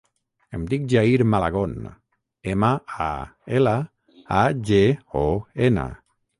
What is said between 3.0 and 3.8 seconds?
a, ela,